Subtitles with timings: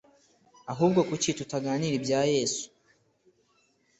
[0.71, 2.65] Ahubwo kuki tutaganira ibya Yesu?